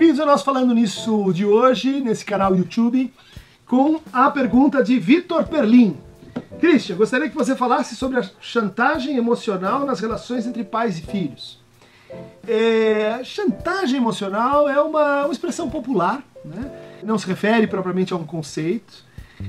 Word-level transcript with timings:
Bem-vindos 0.00 0.20
ao 0.20 0.26
nosso 0.28 0.46
Falando 0.46 0.74
Nisso 0.74 1.30
de 1.30 1.44
hoje, 1.44 2.00
nesse 2.00 2.24
canal 2.24 2.56
YouTube, 2.56 3.12
com 3.66 4.00
a 4.10 4.30
pergunta 4.30 4.82
de 4.82 4.98
Vitor 4.98 5.46
Perlin. 5.46 5.94
Christian, 6.58 6.96
gostaria 6.96 7.28
que 7.28 7.36
você 7.36 7.54
falasse 7.54 7.94
sobre 7.94 8.18
a 8.18 8.24
chantagem 8.40 9.18
emocional 9.18 9.84
nas 9.84 10.00
relações 10.00 10.46
entre 10.46 10.64
pais 10.64 10.98
e 10.98 11.02
filhos. 11.02 11.60
É, 12.48 13.20
chantagem 13.22 13.98
emocional 13.98 14.66
é 14.66 14.80
uma, 14.80 15.26
uma 15.26 15.32
expressão 15.32 15.68
popular, 15.68 16.24
né? 16.46 16.70
não 17.02 17.18
se 17.18 17.26
refere 17.26 17.66
propriamente 17.66 18.14
a 18.14 18.16
um 18.16 18.24
conceito, 18.24 19.04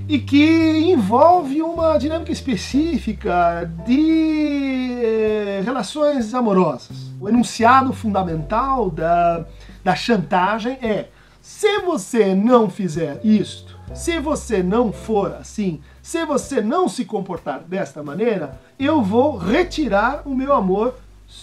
e 0.05 0.19
que 0.19 0.79
envolve 0.91 1.61
uma 1.61 1.97
dinâmica 1.97 2.31
específica 2.31 3.71
de 3.85 4.99
é, 5.01 5.61
relações 5.63 6.33
amorosas. 6.33 7.09
O 7.21 7.29
enunciado 7.29 7.93
fundamental 7.93 8.89
da, 8.89 9.45
da 9.83 9.95
chantagem 9.95 10.73
é: 10.81 11.09
se 11.41 11.79
você 11.79 12.35
não 12.35 12.69
fizer 12.69 13.19
isto, 13.23 13.77
se 13.93 14.19
você 14.19 14.63
não 14.63 14.91
for 14.91 15.33
assim, 15.33 15.81
se 16.01 16.25
você 16.25 16.61
não 16.61 16.87
se 16.87 17.05
comportar 17.05 17.61
desta 17.61 18.01
maneira, 18.01 18.59
eu 18.79 19.01
vou 19.01 19.37
retirar 19.37 20.23
o 20.25 20.33
meu 20.33 20.53
amor 20.53 20.95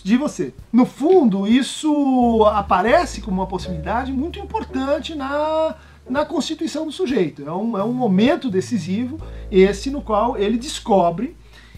de 0.02 0.16
você. 0.16 0.54
No 0.72 0.84
fundo, 0.84 1.46
isso 1.46 2.44
aparece 2.52 3.20
como 3.20 3.40
uma 3.40 3.46
possibilidade 3.46 4.12
muito 4.12 4.38
importante 4.38 5.14
na, 5.14 5.74
na 6.08 6.24
constituição 6.24 6.86
do 6.86 6.92
sujeito. 6.92 7.42
É 7.46 7.52
um, 7.52 7.78
é 7.78 7.84
um 7.84 7.92
momento 7.92 8.50
decisivo, 8.50 9.20
esse 9.50 9.90
no 9.90 10.02
qual 10.02 10.36
ele 10.36 10.58
descobre 10.58 11.36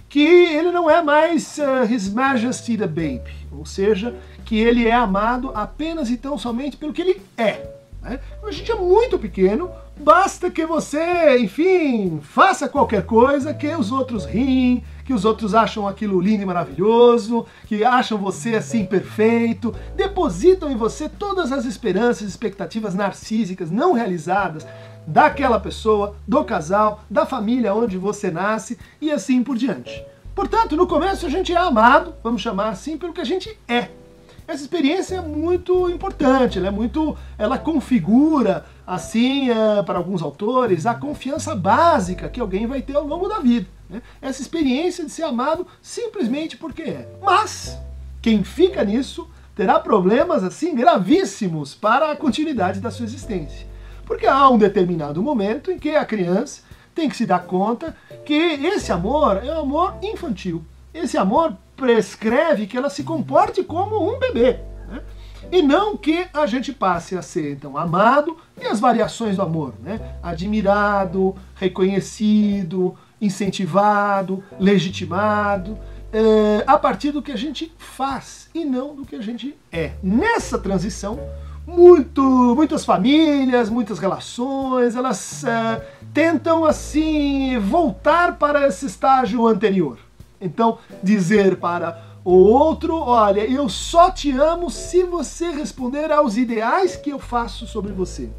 que 0.08 0.20
ele 0.20 0.72
não 0.72 0.90
é 0.90 1.00
mais 1.00 1.58
uh, 1.58 1.90
His 1.90 2.12
Majesty 2.12 2.76
the 2.76 2.88
Baby, 2.88 3.30
ou 3.52 3.64
seja, 3.64 4.16
que 4.44 4.58
ele 4.58 4.86
é 4.86 4.92
amado 4.92 5.52
apenas 5.54 6.10
e 6.10 6.16
tão 6.16 6.36
somente 6.36 6.76
pelo 6.76 6.92
que 6.92 7.02
ele 7.02 7.22
é. 7.36 7.70
Né? 8.02 8.18
Quando 8.40 8.52
a 8.52 8.56
gente 8.56 8.70
é 8.70 8.74
muito 8.74 9.18
pequeno, 9.18 9.70
basta 9.96 10.50
que 10.50 10.64
você, 10.64 11.38
enfim, 11.38 12.20
faça 12.22 12.68
qualquer 12.68 13.04
coisa 13.04 13.52
que 13.52 13.68
os 13.74 13.92
outros 13.92 14.24
riem, 14.24 14.82
que 15.04 15.12
os 15.12 15.24
outros 15.24 15.54
acham 15.54 15.86
aquilo 15.86 16.20
lindo 16.20 16.42
e 16.42 16.46
maravilhoso, 16.46 17.46
que 17.66 17.84
acham 17.84 18.16
você 18.16 18.54
assim 18.54 18.84
perfeito, 18.84 19.74
depositam 19.96 20.70
em 20.70 20.76
você 20.76 21.08
todas 21.08 21.52
as 21.52 21.64
esperanças 21.64 22.28
expectativas 22.28 22.94
narcísicas 22.94 23.70
não 23.70 23.92
realizadas 23.92 24.66
daquela 25.06 25.58
pessoa, 25.58 26.14
do 26.26 26.44
casal, 26.44 27.02
da 27.10 27.26
família 27.26 27.74
onde 27.74 27.98
você 27.98 28.30
nasce 28.30 28.78
e 29.00 29.10
assim 29.10 29.42
por 29.42 29.56
diante. 29.56 30.04
Portanto, 30.34 30.76
no 30.76 30.86
começo 30.86 31.26
a 31.26 31.28
gente 31.28 31.52
é 31.52 31.56
amado, 31.56 32.14
vamos 32.22 32.40
chamar 32.40 32.68
assim, 32.68 32.96
pelo 32.96 33.12
que 33.12 33.20
a 33.20 33.24
gente 33.24 33.58
é. 33.68 33.90
Essa 34.50 34.64
experiência 34.64 35.14
é 35.14 35.20
muito 35.20 35.88
importante, 35.88 36.58
ela 36.58 36.66
é 36.66 36.70
muito, 36.72 37.16
ela 37.38 37.56
configura 37.56 38.66
assim, 38.84 39.48
é, 39.48 39.80
para 39.84 39.96
alguns 39.96 40.20
autores, 40.20 40.86
a 40.86 40.94
confiança 40.94 41.54
básica 41.54 42.28
que 42.28 42.40
alguém 42.40 42.66
vai 42.66 42.82
ter 42.82 42.96
ao 42.96 43.06
longo 43.06 43.28
da 43.28 43.38
vida. 43.38 43.68
Né? 43.88 44.02
Essa 44.20 44.42
experiência 44.42 45.04
de 45.04 45.10
ser 45.12 45.22
amado 45.22 45.64
simplesmente 45.80 46.56
porque 46.56 46.82
é. 46.82 47.08
Mas 47.22 47.78
quem 48.20 48.42
fica 48.42 48.82
nisso 48.82 49.30
terá 49.54 49.78
problemas 49.78 50.42
assim 50.42 50.74
gravíssimos 50.74 51.76
para 51.76 52.10
a 52.10 52.16
continuidade 52.16 52.80
da 52.80 52.90
sua 52.90 53.04
existência. 53.06 53.68
Porque 54.04 54.26
há 54.26 54.50
um 54.50 54.58
determinado 54.58 55.22
momento 55.22 55.70
em 55.70 55.78
que 55.78 55.90
a 55.90 56.04
criança 56.04 56.62
tem 56.92 57.08
que 57.08 57.16
se 57.16 57.24
dar 57.24 57.44
conta 57.44 57.96
que 58.24 58.34
esse 58.34 58.90
amor 58.90 59.44
é 59.44 59.54
um 59.54 59.60
amor 59.60 59.94
infantil. 60.02 60.64
Esse 60.92 61.16
amor 61.16 61.56
prescreve 61.76 62.66
que 62.66 62.76
ela 62.76 62.90
se 62.90 63.02
comporte 63.02 63.62
como 63.62 64.12
um 64.12 64.18
bebê. 64.18 64.58
Né? 64.88 65.02
E 65.50 65.62
não 65.62 65.96
que 65.96 66.26
a 66.34 66.46
gente 66.46 66.72
passe 66.72 67.16
a 67.16 67.22
ser, 67.22 67.52
então, 67.52 67.76
amado 67.76 68.36
e 68.60 68.66
as 68.66 68.80
variações 68.80 69.36
do 69.36 69.42
amor, 69.42 69.74
né? 69.82 70.16
Admirado, 70.22 71.34
reconhecido, 71.54 72.96
incentivado, 73.20 74.42
legitimado, 74.58 75.78
é, 76.12 76.64
a 76.66 76.76
partir 76.76 77.12
do 77.12 77.22
que 77.22 77.32
a 77.32 77.36
gente 77.36 77.72
faz 77.78 78.48
e 78.54 78.64
não 78.64 78.94
do 78.94 79.04
que 79.04 79.16
a 79.16 79.22
gente 79.22 79.56
é. 79.72 79.92
Nessa 80.02 80.58
transição, 80.58 81.18
muito, 81.66 82.22
muitas 82.54 82.84
famílias, 82.84 83.70
muitas 83.70 83.98
relações, 83.98 84.96
elas 84.96 85.44
é, 85.44 85.86
tentam 86.12 86.64
assim 86.64 87.58
voltar 87.58 88.36
para 88.38 88.66
esse 88.66 88.86
estágio 88.86 89.46
anterior. 89.46 89.98
Então, 90.40 90.78
dizer 91.02 91.56
para 91.56 92.10
o 92.24 92.32
outro, 92.32 92.96
olha, 92.96 93.40
eu 93.40 93.68
só 93.68 94.10
te 94.10 94.30
amo 94.30 94.70
se 94.70 95.04
você 95.04 95.50
responder 95.50 96.12
aos 96.12 96.36
ideais 96.36 96.96
que 96.96 97.10
eu 97.10 97.18
faço 97.18 97.66
sobre 97.66 97.92
você. 97.92 98.30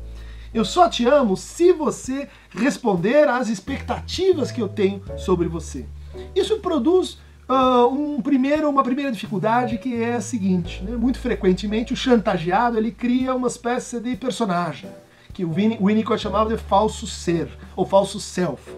Eu 0.53 0.65
só 0.65 0.89
te 0.89 1.05
amo 1.07 1.37
se 1.37 1.71
você 1.71 2.27
responder 2.49 3.27
às 3.27 3.47
expectativas 3.47 4.51
que 4.51 4.61
eu 4.61 4.67
tenho 4.67 5.01
sobre 5.17 5.47
você. 5.47 5.85
Isso 6.35 6.59
produz 6.59 7.17
uh, 7.47 7.87
um 7.87 8.21
primeiro, 8.21 8.69
uma 8.69 8.83
primeira 8.83 9.11
dificuldade 9.11 9.77
que 9.77 9.95
é 9.95 10.15
a 10.15 10.21
seguinte: 10.21 10.83
né? 10.83 10.97
muito 10.97 11.19
frequentemente 11.19 11.93
o 11.93 11.95
chantageado 11.95 12.77
ele 12.77 12.91
cria 12.91 13.33
uma 13.33 13.47
espécie 13.47 13.99
de 13.99 14.15
personagem 14.15 14.89
que 15.33 15.45
o 15.45 15.53
Winnicott 15.53 16.21
chamava 16.21 16.49
de 16.49 16.61
falso 16.61 17.07
ser 17.07 17.49
ou 17.73 17.85
falso 17.85 18.19
self 18.19 18.69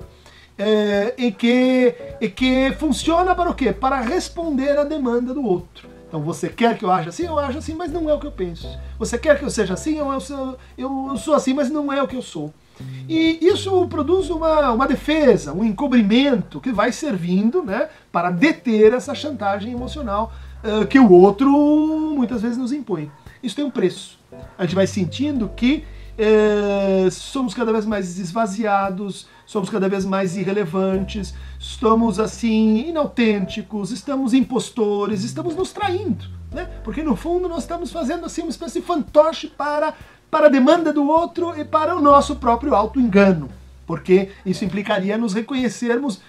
é, 0.58 1.14
e, 1.18 1.32
que, 1.32 1.96
e 2.22 2.30
que 2.30 2.72
funciona 2.80 3.34
para 3.34 3.50
o 3.50 3.54
quê? 3.54 3.72
Para 3.72 4.02
responder 4.02 4.78
à 4.78 4.84
demanda 4.84 5.34
do 5.34 5.44
outro. 5.44 5.90
Então 6.08 6.22
você 6.22 6.48
quer 6.48 6.78
que 6.78 6.86
eu 6.86 6.92
aja 6.92 7.10
assim, 7.10 7.26
eu 7.26 7.40
ajo 7.40 7.58
assim, 7.58 7.74
mas 7.74 7.92
não 7.92 8.08
é 8.10 8.14
o 8.14 8.20
que 8.20 8.28
eu 8.28 8.32
penso. 8.32 8.68
Você 9.00 9.18
quer 9.18 9.40
que 9.40 9.44
eu 9.44 9.50
seja 9.50 9.74
assim, 9.74 9.98
eu, 9.98 10.08
eu, 10.78 11.08
eu 11.10 11.18
sou 11.18 11.34
assim, 11.34 11.54
mas 11.54 11.72
não 11.72 11.92
é 11.92 12.04
o 12.04 12.08
que 12.08 12.16
eu 12.16 12.22
sou. 12.22 12.54
E 13.08 13.40
isso 13.42 13.88
produz 13.88 14.30
uma, 14.30 14.72
uma 14.72 14.88
defesa, 14.88 15.54
um 15.54 15.64
encobrimento 15.64 16.60
que 16.60 16.72
vai 16.72 16.92
servindo 16.92 17.64
né, 17.64 17.90
para 18.12 18.32
deter 18.32 18.94
essa 18.94 19.14
chantagem 19.14 19.74
emocional 19.74 20.34
uh, 20.64 20.86
que 20.86 21.00
o 21.00 21.12
outro 21.12 21.50
muitas 22.16 22.42
vezes 22.42 22.58
nos 22.58 22.72
impõe. 22.72 23.12
Isso 23.42 23.56
tem 23.56 23.66
um 23.66 23.72
preço. 23.72 24.20
A 24.58 24.64
gente 24.66 24.76
vai 24.76 24.88
sentindo 24.88 25.50
que 25.56 25.84
uh, 26.18 27.12
somos 27.12 27.54
cada 27.54 27.72
vez 27.72 27.86
mais 27.86 28.18
esvaziados, 28.18 29.28
somos 29.54 29.70
cada 29.70 29.88
vez 29.88 30.04
mais 30.04 30.36
irrelevantes, 30.36 31.32
estamos 31.60 32.20
assim 32.20 32.90
inautênticos, 32.90 33.92
estamos 33.92 34.34
impostores, 34.34 35.24
estamos 35.24 35.56
nos 35.56 35.72
traindo, 35.72 36.26
né? 36.52 36.68
Porque 36.84 37.04
no 37.04 37.16
fundo 37.16 37.48
nós 37.48 37.60
estamos 37.60 37.92
fazendo 37.92 38.26
assim 38.26 38.42
uma 38.42 38.50
espécie 38.50 38.80
de 38.82 38.86
fantoche 38.86 39.48
para 39.48 39.94
para 40.32 40.48
a 40.48 40.50
demanda 40.50 40.92
do 40.92 41.08
outro 41.08 41.54
e 41.56 41.64
para 41.64 41.96
o 41.96 42.02
nosso 42.02 42.38
próprio 42.38 42.74
auto-engano, 42.74 43.48
porque 43.86 44.32
isso 44.44 44.66
implicaria 44.66 45.16
nos 45.16 45.36
reconhecermos 45.36 46.22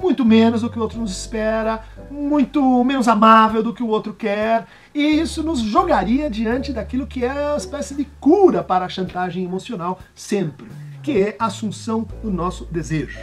muito 0.00 0.24
menos 0.24 0.62
do 0.62 0.70
que 0.70 0.78
o 0.78 0.82
outro 0.82 1.00
nos 1.00 1.10
espera, 1.10 1.82
muito 2.08 2.84
menos 2.84 3.08
amável 3.08 3.60
do 3.60 3.74
que 3.74 3.82
o 3.82 3.88
outro 3.88 4.14
quer, 4.14 4.64
e 4.94 5.02
isso 5.02 5.42
nos 5.42 5.58
jogaria 5.58 6.30
diante 6.30 6.72
daquilo 6.72 7.08
que 7.08 7.24
é 7.24 7.52
a 7.52 7.56
espécie 7.56 7.96
de 7.96 8.04
cura 8.20 8.62
para 8.62 8.84
a 8.84 8.88
chantagem 8.88 9.42
emocional 9.42 9.98
sempre 10.14 10.68
que 11.02 11.20
é 11.20 11.36
a 11.38 11.46
assunção 11.46 12.06
do 12.22 12.30
nosso 12.30 12.64
desejo. 12.66 13.18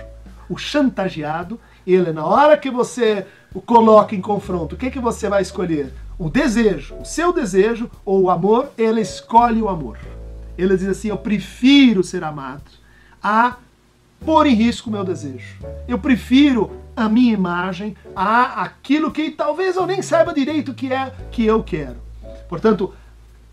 O 0.49 0.57
chantageado, 0.57 1.59
ele, 1.85 2.11
na 2.11 2.25
hora 2.25 2.57
que 2.57 2.69
você 2.69 3.25
o 3.53 3.61
coloca 3.61 4.15
em 4.15 4.21
confronto, 4.21 4.75
o 4.75 4.77
que, 4.77 4.91
que 4.91 4.99
você 4.99 5.29
vai 5.29 5.41
escolher? 5.41 5.93
O 6.17 6.29
desejo, 6.29 6.95
o 6.95 7.05
seu 7.05 7.33
desejo 7.33 7.89
ou 8.03 8.23
o 8.23 8.29
amor, 8.29 8.69
ele 8.77 9.01
escolhe 9.01 9.61
o 9.61 9.69
amor. 9.69 9.97
Ele 10.57 10.77
diz 10.77 10.87
assim: 10.87 11.09
Eu 11.09 11.17
prefiro 11.17 12.03
ser 12.03 12.23
amado 12.23 12.63
a 13.21 13.57
pôr 14.25 14.47
em 14.47 14.53
risco 14.53 14.89
o 14.89 14.91
meu 14.91 15.03
desejo. 15.03 15.57
Eu 15.87 15.99
prefiro 15.99 16.71
a 16.95 17.09
minha 17.09 17.33
imagem 17.33 17.95
a 18.15 18.63
aquilo 18.63 19.11
que 19.11 19.31
talvez 19.31 19.75
eu 19.75 19.85
nem 19.85 20.01
saiba 20.01 20.33
direito 20.33 20.71
o 20.71 20.73
que 20.73 20.91
é 20.91 21.11
que 21.31 21.45
eu 21.45 21.61
quero. 21.61 21.97
Portanto, 22.47 22.93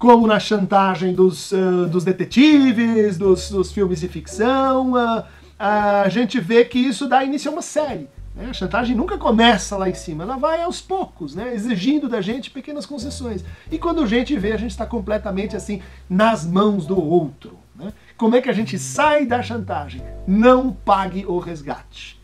como 0.02 0.26
na 0.26 0.40
chantagem 0.40 1.14
dos, 1.14 1.52
uh, 1.52 1.86
dos 1.86 2.02
detetives, 2.02 3.16
dos, 3.16 3.48
dos, 3.48 3.70
filmes 3.70 4.00
de 4.00 4.08
ficção, 4.08 4.94
uh, 4.94 5.24
a 5.56 6.08
gente 6.08 6.40
vê 6.40 6.64
que 6.64 6.76
isso 6.76 7.08
dá 7.08 7.22
início 7.22 7.48
a 7.48 7.52
uma 7.52 7.62
série. 7.62 8.08
Né? 8.34 8.48
A 8.50 8.52
chantagem 8.52 8.96
nunca 8.96 9.16
começa 9.16 9.76
lá 9.76 9.88
em 9.88 9.94
cima, 9.94 10.24
ela 10.24 10.36
vai 10.36 10.60
aos 10.60 10.80
poucos, 10.80 11.36
né? 11.36 11.54
exigindo 11.54 12.08
da 12.08 12.20
gente 12.20 12.50
pequenas 12.50 12.84
concessões. 12.84 13.44
E 13.70 13.78
quando 13.78 14.02
a 14.02 14.06
gente 14.06 14.36
vê, 14.36 14.50
a 14.50 14.56
gente 14.56 14.72
está 14.72 14.84
completamente 14.84 15.54
assim 15.54 15.80
nas 16.10 16.44
mãos 16.44 16.84
do 16.84 17.00
outro. 17.00 17.56
Né? 17.76 17.92
Como 18.16 18.34
é 18.34 18.42
que 18.42 18.50
a 18.50 18.52
gente 18.52 18.80
sai 18.80 19.24
da 19.24 19.40
chantagem? 19.40 20.02
Não 20.26 20.72
pague 20.72 21.24
o 21.26 21.38
resgate. 21.38 22.20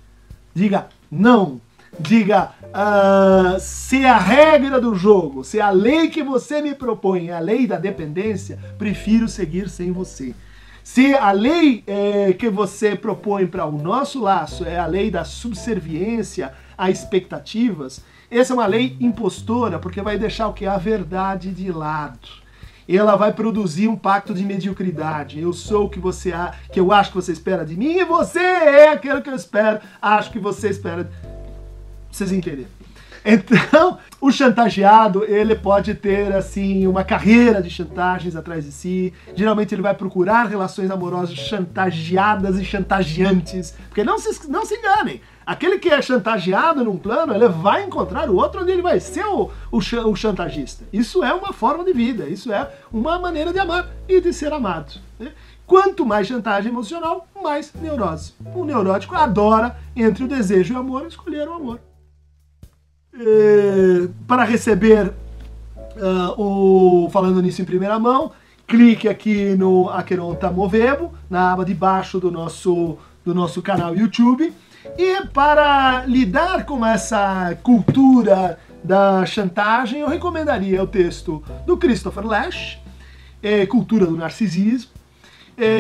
Diga 0.53 0.89
não 1.09 1.61
diga 1.99 2.53
uh, 2.69 3.59
se 3.61 4.05
a 4.05 4.19
regra 4.19 4.81
do 4.81 4.95
jogo, 4.95 5.45
se 5.45 5.61
a 5.61 5.71
lei 5.71 6.09
que 6.09 6.23
você 6.23 6.61
me 6.61 6.75
propõe 6.75 7.29
é 7.29 7.33
a 7.35 7.41
lei 7.41 7.67
da 7.67 7.77
dependência, 7.77 8.59
prefiro 8.79 9.29
seguir 9.29 9.69
sem 9.69 9.93
você. 9.93 10.35
Se 10.83 11.15
a 11.15 11.33
lei 11.33 11.85
eh, 11.87 12.33
que 12.33 12.49
você 12.49 12.97
propõe 12.97 13.47
para 13.47 13.67
o 13.67 13.73
nosso 13.73 14.23
laço 14.23 14.65
é 14.65 14.79
a 14.79 14.87
lei 14.87 15.11
da 15.11 15.23
subserviência 15.23 16.55
a 16.79 16.91
expectativas, 16.91 18.03
essa 18.31 18.55
é 18.55 18.57
uma 18.57 18.65
lei 18.65 18.97
impostora 18.99 19.79
porque 19.79 20.01
vai 20.01 20.17
deixar 20.17 20.49
o 20.49 20.55
que? 20.55 20.65
A 20.65 20.79
verdade 20.79 21.51
de 21.51 21.71
lado. 21.71 22.27
ela 22.89 23.17
vai 23.17 23.35
produzir 23.35 23.87
um 23.87 23.97
pacto 23.97 24.33
de 24.33 24.43
mediocridade. 24.43 25.39
Eu 25.39 25.53
sou 25.53 25.85
o 25.85 25.91
que 25.91 25.99
você 25.99 26.33
que 26.73 26.81
eu 26.81 26.91
acho 26.91 27.11
que 27.11 27.17
você 27.17 27.33
espera 27.33 27.67
de 27.67 27.77
mim 27.77 27.99
e 27.99 28.05
você 28.07 28.41
é 28.41 28.89
aquilo 28.89 29.21
que 29.21 29.29
eu 29.29 29.37
espero, 29.37 29.81
acho 30.01 30.31
que 30.31 30.39
você 30.39 30.71
espera. 30.71 31.11
Vocês 32.11 32.33
entenderam? 32.33 32.69
Então, 33.25 33.99
o 34.21 34.31
chantageado, 34.31 35.25
ele 35.25 35.55
pode 35.55 35.95
ter, 35.95 36.35
assim, 36.35 36.87
uma 36.87 37.05
carreira 37.05 37.63
de 37.63 37.71
chantagens 37.71 38.35
atrás 38.35 38.65
de 38.65 38.73
si. 38.73 39.13
Geralmente 39.35 39.75
ele 39.75 39.83
vai 39.83 39.95
procurar 39.95 40.45
relações 40.45 40.91
amorosas 40.91 41.37
chantageadas 41.37 42.59
e 42.59 42.65
chantageantes. 42.65 43.75
Porque 43.89 44.05
não 44.05 44.19
se, 44.19 44.51
não 44.51 44.65
se 44.65 44.77
enganem, 44.77 45.21
aquele 45.45 45.79
que 45.79 45.89
é 45.89 46.01
chantageado 46.01 46.85
num 46.85 46.97
plano, 46.97 47.35
ele 47.35 47.49
vai 47.49 47.85
encontrar 47.85 48.29
o 48.31 48.37
outro 48.37 48.63
onde 48.63 48.73
ele 48.73 48.83
vai 48.83 48.99
ser 49.01 49.25
o, 49.27 49.51
o, 49.71 49.79
o 49.79 50.17
chantagista. 50.17 50.85
Isso 50.93 51.23
é 51.23 51.33
uma 51.33 51.53
forma 51.53 51.85
de 51.85 51.93
vida, 51.93 52.29
isso 52.29 52.53
é 52.53 52.71
uma 52.93 53.19
maneira 53.19 53.53
de 53.53 53.59
amar 53.59 53.89
e 54.09 54.21
de 54.21 54.33
ser 54.33 54.53
amado. 54.53 55.01
Né? 55.19 55.33
Quanto 55.67 56.07
mais 56.07 56.27
chantagem 56.27 56.73
emocional, 56.73 57.29
mais 57.43 57.73
neurose. 57.75 58.33
O 58.55 58.65
neurótico 58.65 59.15
adora, 59.15 59.77
entre 59.95 60.25
o 60.25 60.29
desejo 60.29 60.73
e 60.73 60.77
o 60.77 60.81
amor, 60.81 61.07
escolher 61.07 61.47
o 61.47 61.53
amor. 61.53 61.79
Eh, 63.15 64.09
para 64.27 64.45
receber 64.45 65.13
uh, 65.97 66.41
o 66.41 67.11
Falando 67.11 67.41
Nisso 67.41 67.63
em 67.63 67.65
Primeira 67.65 67.99
Mão, 67.99 68.33
clique 68.67 69.09
aqui 69.09 69.57
no 69.57 69.89
Aqueronta 69.89 70.51
Movebo, 70.51 71.13
na 71.29 71.53
aba 71.53 71.65
de 71.65 71.73
baixo 71.73 72.21
do 72.21 72.31
nosso, 72.31 72.99
do 73.25 73.35
nosso 73.35 73.63
canal 73.63 73.97
YouTube. 73.97 74.53
E 74.97 75.27
para 75.27 76.05
lidar 76.07 76.67
com 76.67 76.85
essa 76.85 77.57
cultura 77.63 78.59
da 78.85 79.25
chantagem, 79.25 80.01
eu 80.01 80.09
recomendaria 80.09 80.83
o 80.83 80.87
texto 80.87 81.43
do 81.67 81.77
Christopher 81.77 82.27
Lash, 82.27 82.79
é, 83.43 83.67
Cultura 83.67 84.07
do 84.07 84.17
Narcisismo. 84.17 84.93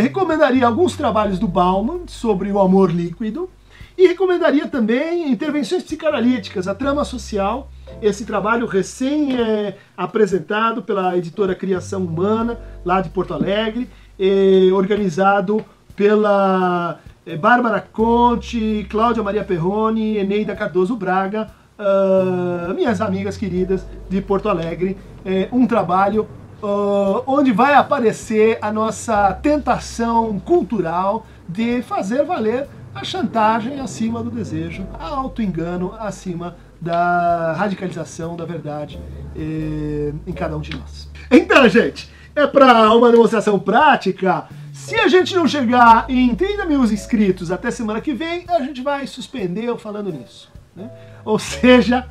Recomendaria 0.02 0.66
alguns 0.66 0.96
trabalhos 0.96 1.38
do 1.38 1.46
Bauman 1.46 2.00
sobre 2.08 2.50
o 2.50 2.58
amor 2.58 2.90
líquido. 2.90 3.48
E 3.96 4.06
recomendaria 4.06 4.68
também 4.68 5.30
intervenções 5.30 5.82
psicanalíticas, 5.82 6.68
a 6.68 6.74
trama 6.74 7.04
social, 7.04 7.70
esse 8.00 8.24
trabalho 8.24 8.66
recém 8.66 9.40
é, 9.40 9.76
apresentado 9.96 10.82
pela 10.82 11.16
editora 11.16 11.54
Criação 11.54 12.04
Humana, 12.04 12.58
lá 12.84 13.00
de 13.00 13.08
Porto 13.08 13.34
Alegre, 13.34 13.88
é, 14.18 14.72
organizado 14.72 15.64
pela 15.96 17.00
é, 17.26 17.36
Bárbara 17.36 17.80
Conte, 17.80 18.86
Cláudia 18.88 19.22
Maria 19.22 19.44
Perrone, 19.44 20.16
Eneida 20.16 20.54
Cardoso 20.54 20.96
Braga, 20.96 21.50
uh, 21.78 22.74
minhas 22.74 23.00
amigas 23.00 23.36
queridas 23.36 23.86
de 24.08 24.20
Porto 24.20 24.48
Alegre. 24.48 24.96
É 25.24 25.48
um 25.52 25.66
trabalho 25.66 26.26
uh, 26.62 27.22
onde 27.26 27.52
vai 27.52 27.74
aparecer 27.74 28.58
a 28.60 28.72
nossa 28.72 29.32
tentação 29.34 30.38
cultural 30.40 31.26
de 31.48 31.82
fazer 31.82 32.24
valer 32.24 32.66
a 32.98 33.04
chantagem 33.04 33.78
acima 33.78 34.24
do 34.24 34.30
desejo, 34.30 34.84
a 34.98 35.06
auto-engano 35.06 35.94
acima 36.00 36.56
da 36.80 37.52
radicalização 37.52 38.36
da 38.36 38.44
verdade 38.44 38.98
eh, 39.36 40.12
em 40.26 40.32
cada 40.32 40.56
um 40.56 40.60
de 40.60 40.76
nós. 40.76 41.08
Então, 41.30 41.68
gente, 41.68 42.10
é 42.34 42.44
para 42.44 42.92
uma 42.92 43.10
demonstração 43.10 43.56
prática. 43.58 44.46
Se 44.72 44.96
a 44.96 45.06
gente 45.06 45.34
não 45.36 45.46
chegar 45.46 46.06
em 46.08 46.34
30 46.34 46.64
mil 46.64 46.82
inscritos 46.84 47.52
até 47.52 47.70
semana 47.70 48.00
que 48.00 48.12
vem, 48.12 48.44
a 48.48 48.60
gente 48.62 48.82
vai 48.82 49.06
suspender 49.06 49.76
falando 49.78 50.12
nisso. 50.12 50.50
Né? 50.74 50.90
Ou 51.24 51.38
seja, 51.38 52.04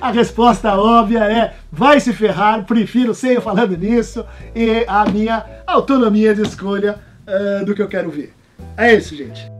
a 0.00 0.10
resposta 0.10 0.74
óbvia 0.74 1.24
é 1.24 1.56
vai 1.70 2.00
se 2.00 2.12
ferrar, 2.12 2.64
prefiro 2.64 3.14
ser 3.14 3.36
eu 3.36 3.42
falando 3.42 3.76
nisso 3.76 4.24
e 4.54 4.84
a 4.88 5.04
minha 5.04 5.44
autonomia 5.66 6.34
de 6.34 6.40
escolha 6.40 6.98
uh, 7.26 7.64
do 7.66 7.74
que 7.74 7.82
eu 7.82 7.88
quero 7.88 8.10
ver. 8.10 8.32
É 8.78 8.94
isso, 8.94 9.14
gente. 9.14 9.51